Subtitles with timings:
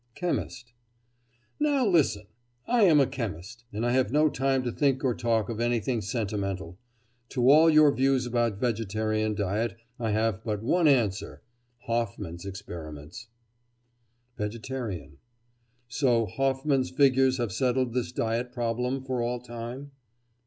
[0.15, 0.73] CHEMIST:
[1.59, 2.25] Now listen!
[2.65, 6.01] I am a chemist, and I have no time to think or talk of anything
[6.01, 6.79] sentimental.
[7.29, 13.27] To all your views about vegetarian diet I have but one answer—"Hofmann's experiments."
[14.39, 15.19] VEGETARIAN:
[15.87, 19.91] So Hofmann's figures have settled this diet problem for all time?